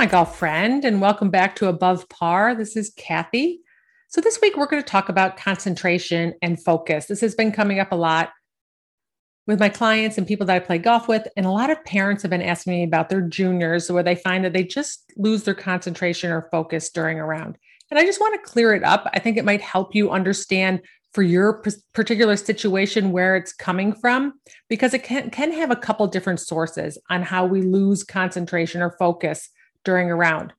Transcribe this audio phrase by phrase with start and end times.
[0.00, 2.54] My golf friend, and welcome back to Above Par.
[2.54, 3.60] This is Kathy.
[4.08, 7.04] So, this week we're going to talk about concentration and focus.
[7.04, 8.30] This has been coming up a lot
[9.46, 11.28] with my clients and people that I play golf with.
[11.36, 14.42] And a lot of parents have been asking me about their juniors where they find
[14.46, 17.58] that they just lose their concentration or focus during a round.
[17.90, 19.06] And I just want to clear it up.
[19.12, 20.80] I think it might help you understand
[21.12, 21.62] for your
[21.92, 24.40] particular situation where it's coming from
[24.70, 28.96] because it can, can have a couple different sources on how we lose concentration or
[28.98, 29.50] focus
[29.84, 30.52] during a round.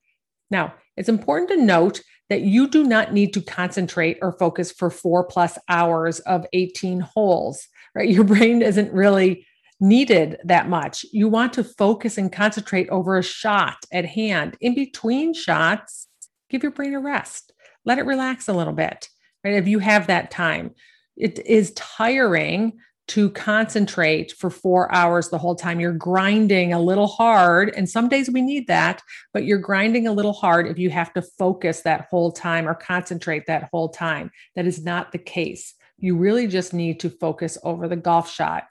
[0.49, 4.89] Now, it's important to note that you do not need to concentrate or focus for
[4.89, 8.09] four plus hours of 18 holes, right?
[8.09, 9.45] Your brain isn't really
[9.81, 11.05] needed that much.
[11.11, 14.55] You want to focus and concentrate over a shot at hand.
[14.61, 16.07] In between shots,
[16.49, 17.51] give your brain a rest.
[17.83, 19.09] Let it relax a little bit,
[19.43, 19.55] right?
[19.55, 20.75] If you have that time,
[21.17, 22.79] it is tiring
[23.11, 25.81] to concentrate for four hours the whole time.
[25.81, 27.73] You're grinding a little hard.
[27.75, 29.01] And some days we need that,
[29.33, 32.73] but you're grinding a little hard if you have to focus that whole time or
[32.73, 34.31] concentrate that whole time.
[34.55, 35.73] That is not the case.
[35.97, 38.63] You really just need to focus over the golf shot.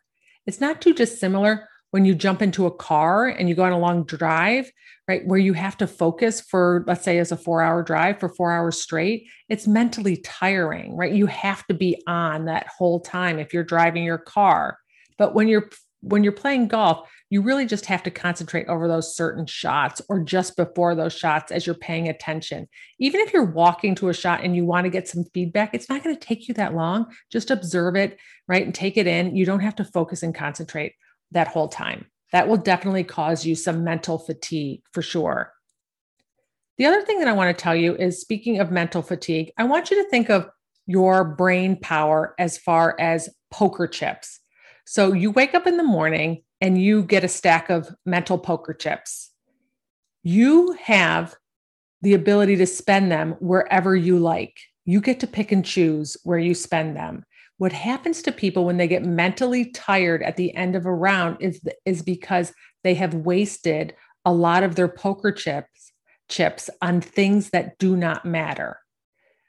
[0.47, 3.79] It's not too dissimilar when you jump into a car and you go on a
[3.79, 4.71] long drive,
[5.09, 5.27] right?
[5.27, 8.53] Where you have to focus for, let's say, as a four hour drive for four
[8.53, 11.13] hours straight, it's mentally tiring, right?
[11.13, 14.79] You have to be on that whole time if you're driving your car.
[15.19, 15.71] But when you're
[16.03, 20.21] when you're playing golf, you really just have to concentrate over those certain shots or
[20.21, 22.67] just before those shots as you're paying attention.
[22.99, 25.91] Even if you're walking to a shot and you want to get some feedback, it's
[25.91, 27.05] not going to take you that long.
[27.31, 28.19] Just observe it,
[28.49, 28.65] right?
[28.65, 29.37] And take it in.
[29.37, 30.95] You don't have to focus and concentrate
[31.33, 32.07] that whole time.
[32.33, 35.53] That will definitely cause you some mental fatigue for sure.
[36.79, 39.65] The other thing that I want to tell you is speaking of mental fatigue, I
[39.65, 40.49] want you to think of
[40.87, 44.41] your brain power as far as poker chips.
[44.87, 48.73] So you wake up in the morning and you get a stack of mental poker
[48.75, 49.31] chips.
[50.23, 51.35] You have
[52.03, 54.59] the ability to spend them wherever you like.
[54.85, 57.25] You get to pick and choose where you spend them
[57.61, 61.37] what happens to people when they get mentally tired at the end of a round
[61.41, 62.55] is is because
[62.85, 63.95] they have wasted
[64.25, 65.93] a lot of their poker chips
[66.31, 68.79] chips on things that do not matter.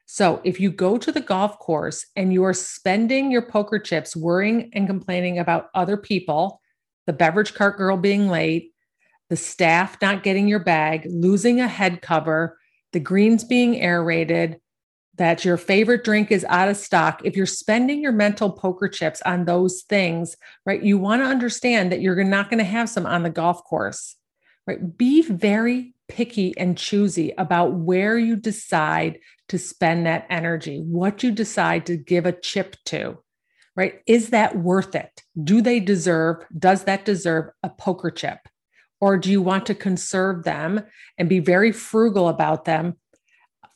[0.08, 4.14] So, if you go to the golf course and you are spending your poker chips
[4.14, 6.60] worrying and complaining about other people,
[7.08, 8.74] the beverage cart girl being late,
[9.30, 12.58] the staff not getting your bag, losing a head cover,
[12.92, 14.60] the greens being aerated,
[15.16, 19.22] that your favorite drink is out of stock, if you're spending your mental poker chips
[19.24, 23.06] on those things, right, you want to understand that you're not going to have some
[23.06, 24.16] on the golf course,
[24.66, 24.98] right?
[24.98, 31.32] Be very picky and choosy about where you decide to spend that energy, what you
[31.32, 33.18] decide to give a chip to,
[33.76, 34.02] right?
[34.08, 35.22] Is that worth it?
[35.42, 38.40] Do they deserve, does that deserve a poker chip?
[39.02, 40.84] Or do you want to conserve them
[41.18, 42.96] and be very frugal about them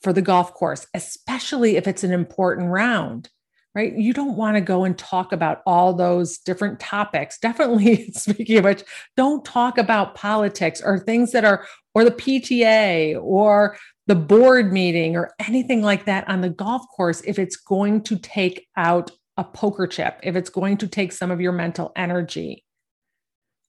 [0.06, 3.28] for the golf course, especially if it's an important round,
[3.74, 3.92] right?
[3.98, 7.40] You don't want to go and talk about all those different topics.
[7.42, 8.84] Definitely, speaking of which,
[9.18, 11.66] don't talk about politics or things that are,
[11.96, 17.22] or the PTA or the board meeting or anything like that on the golf course
[17.22, 21.32] if it's going to take out a poker chip, if it's going to take some
[21.32, 22.64] of your mental energy.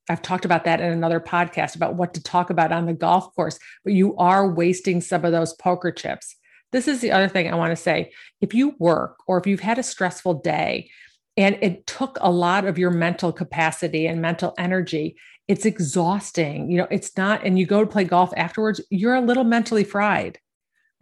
[0.09, 3.35] I've talked about that in another podcast about what to talk about on the golf
[3.35, 6.37] course, but you are wasting some of those poker chips.
[6.73, 8.13] This is the other thing I want to say.
[8.41, 10.91] If you work or if you've had a stressful day
[11.37, 15.17] and it took a lot of your mental capacity and mental energy,
[15.49, 16.71] it's exhausting.
[16.71, 19.85] You know, it's not, and you go to play golf afterwards, you're a little mentally
[19.85, 20.39] fried.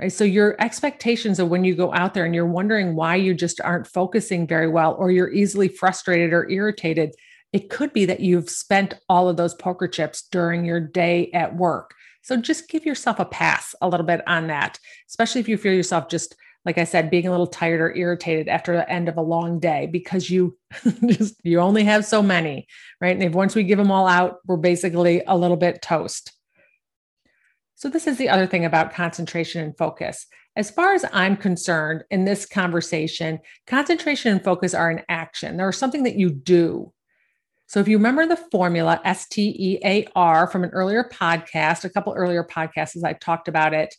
[0.01, 0.13] Right.
[0.13, 3.61] So your expectations of when you go out there and you're wondering why you just
[3.61, 7.15] aren't focusing very well, or you're easily frustrated or irritated,
[7.55, 11.55] it could be that you've spent all of those poker chips during your day at
[11.55, 11.95] work.
[12.23, 15.73] So just give yourself a pass a little bit on that, especially if you feel
[15.73, 16.35] yourself just
[16.65, 19.61] like I said, being a little tired or irritated after the end of a long
[19.61, 20.57] day because you
[21.07, 22.67] just you only have so many,
[23.03, 23.15] right?
[23.15, 26.33] And if once we give them all out, we're basically a little bit toast.
[27.75, 30.27] So this is the other thing about concentration and focus.
[30.57, 35.59] As far as I'm concerned in this conversation, concentration and focus are an action.
[35.59, 36.94] They're something that you do.
[37.75, 41.85] So if you remember the formula S T E A R from an earlier podcast,
[41.85, 43.93] a couple earlier podcasts as I've talked about it,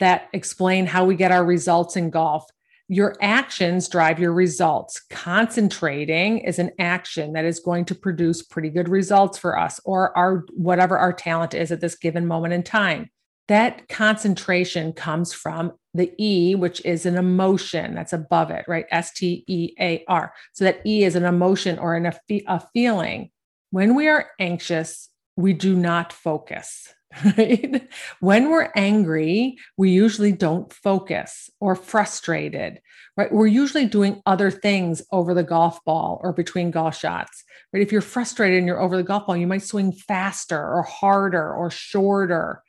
[0.00, 2.44] that explain how we get our results in golf.
[2.88, 5.00] Your actions drive your results.
[5.08, 10.10] Concentrating is an action that is going to produce pretty good results for us or
[10.18, 13.08] our whatever our talent is at this given moment in time.
[13.48, 18.86] That concentration comes from the E, which is an emotion that's above it, right?
[18.90, 20.32] S T E A R.
[20.52, 22.14] So that E is an emotion or an, a,
[22.46, 23.30] a feeling.
[23.70, 26.92] When we are anxious, we do not focus.
[27.24, 27.88] Right?
[28.20, 32.80] When we're angry, we usually don't focus or frustrated,
[33.16, 33.32] right?
[33.32, 37.42] We're usually doing other things over the golf ball or between golf shots,
[37.72, 37.82] right?
[37.82, 41.54] If you're frustrated and you're over the golf ball, you might swing faster or harder
[41.54, 42.62] or shorter.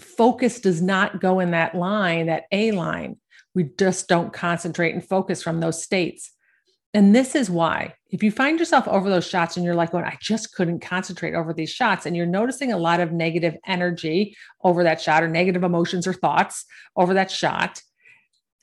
[0.00, 3.18] Focus does not go in that line, that A line.
[3.54, 6.30] We just don't concentrate and focus from those states.
[6.92, 10.04] And this is why, if you find yourself over those shots and you're like, going,
[10.04, 14.34] I just couldn't concentrate over these shots, and you're noticing a lot of negative energy
[14.64, 16.64] over that shot or negative emotions or thoughts
[16.96, 17.82] over that shot,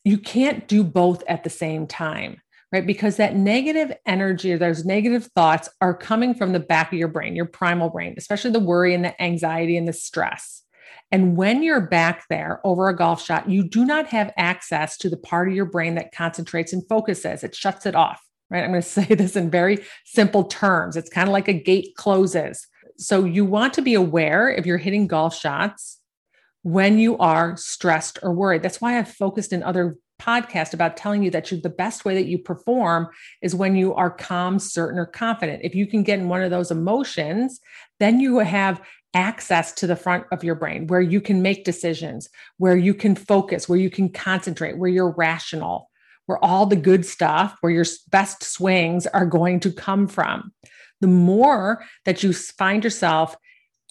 [0.03, 2.41] you can't do both at the same time,
[2.71, 2.88] right?
[2.88, 7.07] Because that negative energy or those negative thoughts are coming from the back of your
[7.07, 10.62] brain, your primal brain, especially the worry and the anxiety and the stress.
[11.12, 15.09] And when you're back there over a golf shot, you do not have access to
[15.09, 17.44] the part of your brain that concentrates and focuses.
[17.44, 18.63] It shuts it off, right?
[18.63, 20.97] I'm going to say this in very simple terms.
[20.97, 22.68] It's kind of like a gate closes.
[22.97, 26.00] So you want to be aware if you're hitting golf shots
[26.63, 28.63] when you are stressed or worried.
[28.63, 32.15] That's why I've focused in other podcasts about telling you that you, the best way
[32.15, 33.09] that you perform
[33.41, 35.62] is when you are calm, certain, or confident.
[35.63, 37.59] If you can get in one of those emotions,
[38.00, 38.81] then you have
[39.13, 43.15] access to the front of your brain where you can make decisions, where you can
[43.15, 45.89] focus, where you can concentrate, where you're rational,
[46.25, 50.51] where all the good stuff, where your best swings are going to come from.
[51.01, 53.36] The more that you find yourself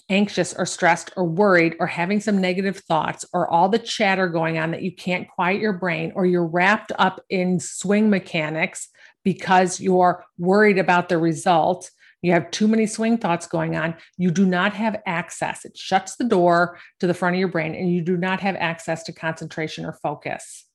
[0.09, 4.57] anxious or stressed or worried or having some negative thoughts or all the chatter going
[4.57, 8.89] on that you can't quiet your brain or you're wrapped up in swing mechanics
[9.23, 11.89] because you're worried about the result
[12.23, 13.95] you have too many swing thoughts going on.
[14.17, 15.65] You do not have access.
[15.65, 18.55] It shuts the door to the front of your brain, and you do not have
[18.55, 20.65] access to concentration or focus.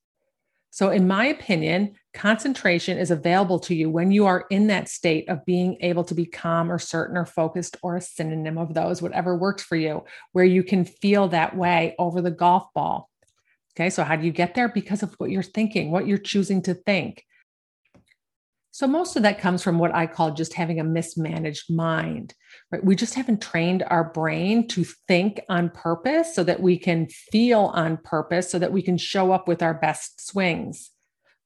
[0.70, 5.26] So, in my opinion, concentration is available to you when you are in that state
[5.30, 9.00] of being able to be calm or certain or focused or a synonym of those,
[9.00, 13.08] whatever works for you, where you can feel that way over the golf ball.
[13.74, 14.68] Okay, so how do you get there?
[14.68, 17.24] Because of what you're thinking, what you're choosing to think.
[18.78, 22.32] So most of that comes from what I call just having a mismanaged mind.
[22.70, 22.84] Right?
[22.84, 27.72] We just haven't trained our brain to think on purpose so that we can feel
[27.74, 30.92] on purpose so that we can show up with our best swings.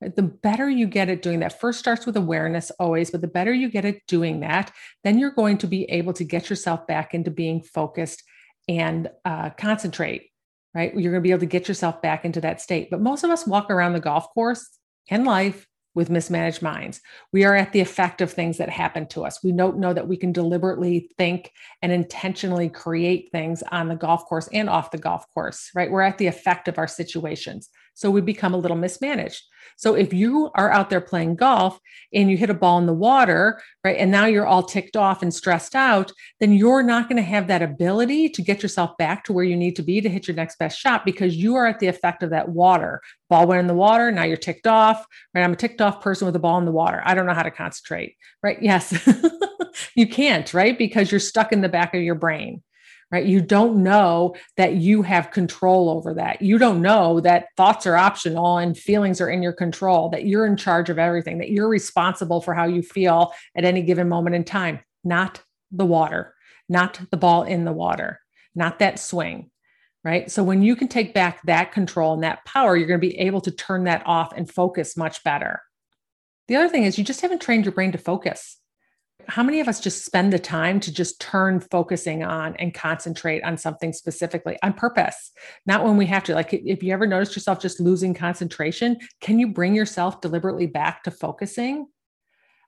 [0.02, 3.54] The better you get at doing that, first starts with awareness always, but the better
[3.54, 4.70] you get at doing that,
[5.02, 8.24] then you're going to be able to get yourself back into being focused
[8.68, 10.28] and uh, concentrate.
[10.74, 10.92] Right?
[10.92, 12.90] You're going to be able to get yourself back into that state.
[12.90, 14.68] But most of us walk around the golf course
[15.08, 17.00] and life with mismanaged minds.
[17.32, 19.42] We are at the effect of things that happen to us.
[19.42, 21.52] We don't know that we can deliberately think
[21.82, 25.90] and intentionally create things on the golf course and off the golf course, right?
[25.90, 27.68] We're at the effect of our situations.
[27.94, 29.42] So we become a little mismanaged.
[29.76, 31.78] So if you are out there playing golf
[32.12, 35.22] and you hit a ball in the water, right, and now you're all ticked off
[35.22, 39.24] and stressed out, then you're not going to have that ability to get yourself back
[39.24, 41.66] to where you need to be to hit your next best shot because you are
[41.66, 43.00] at the effect of that water.
[43.28, 45.42] Ball went in the water, now you're ticked off, right?
[45.42, 47.02] I'm a ticked off person with a ball in the water.
[47.04, 48.62] I don't know how to concentrate, right?
[48.62, 49.08] Yes.
[49.94, 50.76] you can't, right?
[50.76, 52.62] Because you're stuck in the back of your brain
[53.12, 53.26] right?
[53.26, 56.40] You don't know that you have control over that.
[56.40, 60.46] You don't know that thoughts are optional and feelings are in your control, that you're
[60.46, 64.34] in charge of everything, that you're responsible for how you feel at any given moment
[64.34, 66.34] in time, not the water,
[66.70, 68.18] not the ball in the water,
[68.54, 69.50] not that swing.
[70.04, 70.28] Right.
[70.32, 73.20] So when you can take back that control and that power, you're going to be
[73.20, 75.62] able to turn that off and focus much better.
[76.48, 78.58] The other thing is you just haven't trained your brain to focus
[79.28, 83.42] how many of us just spend the time to just turn focusing on and concentrate
[83.42, 85.30] on something specifically on purpose?
[85.66, 89.38] Not when we have to like if you ever noticed yourself just losing concentration can
[89.38, 91.86] you bring yourself deliberately back to focusing?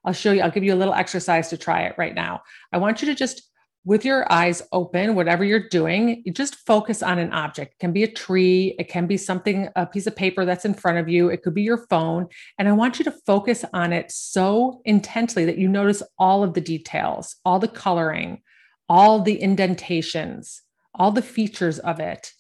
[0.04, 2.42] I'll show you i'll give you a little exercise to try it right now.
[2.73, 3.50] I want you to just
[3.87, 7.75] with your eyes open, whatever you're doing, you just focus on an object.
[7.75, 10.73] It can be a tree, it can be something, a piece of paper that's in
[10.73, 12.26] front of you, it could be your phone.
[12.59, 16.55] And I want you to focus on it so intensely that you notice all of
[16.55, 18.41] the details, all the coloring,
[18.88, 20.62] all the indentations,
[20.95, 22.33] all the features of it,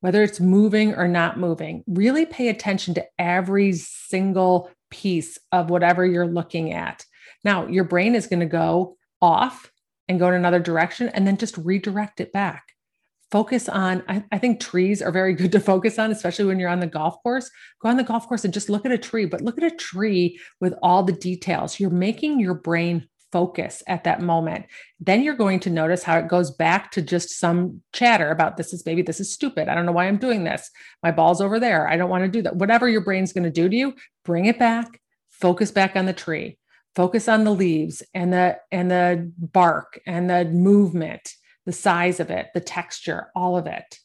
[0.00, 1.84] whether it's moving or not moving.
[1.86, 7.04] Really pay attention to every single piece of whatever you're looking at.
[7.44, 9.70] Now, your brain is going to go off
[10.08, 12.72] and go in another direction and then just redirect it back.
[13.32, 16.70] focus on I, I, think trees are very good to focus on especially when you're
[16.70, 17.50] on the golf course.
[17.82, 19.76] Go on the golf course and just look at a tree but look at a
[19.76, 21.80] tree with all the details.
[21.80, 24.66] You're making your brain focus at that moment.
[25.00, 28.72] Then you're going to notice how it goes back to just some chatter about this
[28.72, 29.68] is maybe this is stupid.
[29.68, 30.70] I don't know why i'm doing this.
[31.02, 31.88] My ball's over there.
[31.88, 32.56] I don't want to do that.
[32.56, 33.94] Whatever your brain's going to do to you
[34.24, 36.58] bring it back focus back on the tree
[36.96, 41.30] focus on the leaves and the and the bark and the movement
[41.66, 43.98] the size of it, the texture, all of it.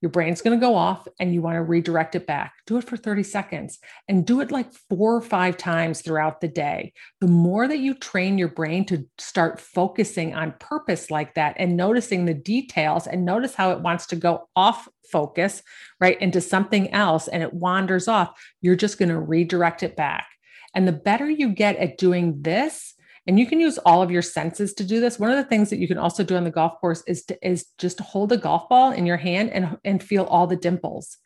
[0.00, 2.52] Your brain's going to go off and you want to redirect it back.
[2.68, 6.46] Do it for 30 seconds and do it like four or five times throughout the
[6.46, 6.92] day.
[7.20, 11.76] The more that you train your brain to start focusing on purpose like that and
[11.76, 15.64] noticing the details and notice how it wants to go off focus,
[16.00, 20.28] right, into something else and it wanders off, you're just going to redirect it back.
[20.74, 22.94] And the better you get at doing this,
[23.26, 25.70] and you can use all of your senses to do this one of the things
[25.70, 28.38] that you can also do on the golf course is to is just hold a
[28.38, 31.18] golf ball in your hand and and feel all the dimples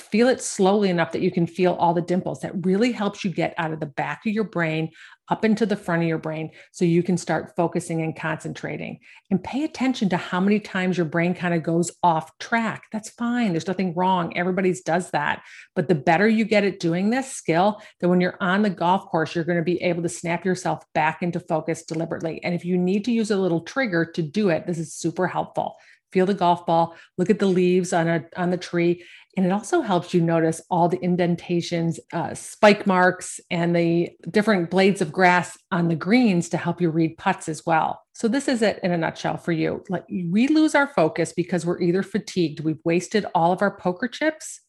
[0.00, 2.40] feel it slowly enough that you can feel all the dimples.
[2.40, 4.90] That really helps you get out of the back of your brain
[5.30, 8.98] up into the front of your brain so you can start focusing and concentrating.
[9.30, 12.84] And pay attention to how many times your brain kind of goes off track.
[12.92, 13.52] That's fine.
[13.52, 14.36] There's nothing wrong.
[14.36, 15.42] Everybody's does that.
[15.74, 19.06] But the better you get at doing this skill, that when you're on the golf
[19.06, 22.42] course, you're going to be able to snap yourself back into focus deliberately.
[22.42, 25.26] And if you need to use a little trigger to do it, this is super
[25.26, 25.76] helpful
[26.12, 29.02] feel the golf ball look at the leaves on a on the tree
[29.38, 34.68] and it also helps you notice all the indentations, uh, spike marks, and the different
[34.68, 38.02] blades of grass on the greens to help you read putts as well.
[38.14, 39.84] So, this is it in a nutshell for you.
[39.88, 44.08] Like, we lose our focus because we're either fatigued, we've wasted all of our poker
[44.08, 44.60] chips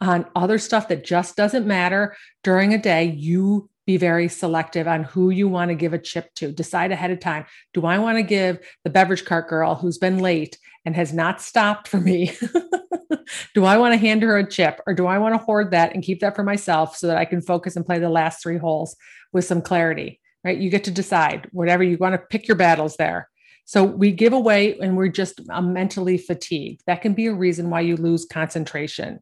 [0.00, 3.04] on other stuff that just doesn't matter during a day.
[3.04, 6.52] You be very selective on who you want to give a chip to.
[6.52, 7.46] Decide ahead of time.
[7.72, 11.40] Do I want to give the beverage cart girl who's been late and has not
[11.40, 12.32] stopped for me
[13.54, 15.94] do I want to hand her a chip or do I want to hoard that
[15.94, 18.58] and keep that for myself so that I can focus and play the last three
[18.58, 18.96] holes
[19.32, 20.20] with some clarity?
[20.44, 20.58] Right.
[20.58, 23.28] You get to decide whatever you want to pick your battles there.
[23.64, 26.82] So we give away and we're just uh, mentally fatigued.
[26.86, 29.18] That can be a reason why you lose concentration.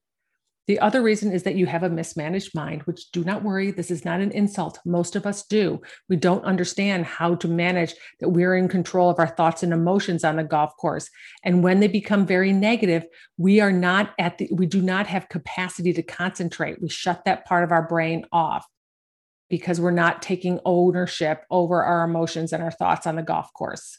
[0.67, 3.91] The other reason is that you have a mismanaged mind, which do not worry, this
[3.91, 4.79] is not an insult.
[4.87, 5.83] Most of us do.
[6.09, 10.25] We don't understand how to manage that we're in control of our thoughts and emotions
[10.25, 11.11] on the golf course.
[11.43, 13.05] And when they become very negative,
[13.37, 16.81] we are not at the, we do not have capacity to concentrate.
[16.81, 18.67] We shut that part of our brain off
[19.51, 23.99] because we're not taking ownership over our emotions and our thoughts on the golf course.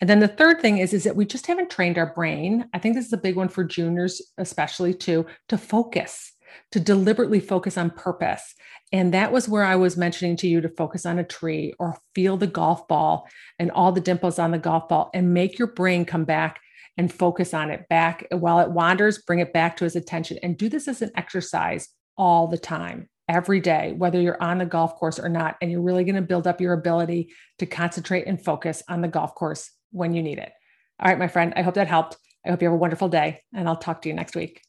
[0.00, 2.68] And then the third thing is, is that we just haven't trained our brain.
[2.72, 6.32] I think this is a big one for juniors, especially too, to focus,
[6.72, 8.54] to deliberately focus on purpose.
[8.92, 11.98] And that was where I was mentioning to you to focus on a tree or
[12.14, 13.28] feel the golf ball
[13.58, 16.60] and all the dimples on the golf ball and make your brain come back
[16.96, 20.56] and focus on it back while it wanders, bring it back to his attention and
[20.56, 24.96] do this as an exercise all the time every day, whether you're on the golf
[24.96, 25.56] course or not.
[25.60, 29.08] And you're really going to build up your ability to concentrate and focus on the
[29.08, 30.52] golf course when you need it.
[31.00, 32.16] All right, my friend, I hope that helped.
[32.46, 34.62] I hope you have a wonderful day, and I'll talk to you next week.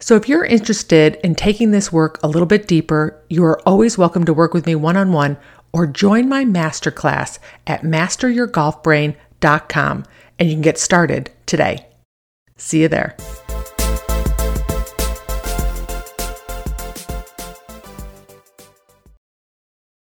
[0.00, 3.98] So, if you're interested in taking this work a little bit deeper, you are always
[3.98, 5.36] welcome to work with me one on one
[5.72, 10.04] or join my masterclass at masteryourgolfbrain.com
[10.38, 11.84] and you can get started today.
[12.56, 13.16] See you there.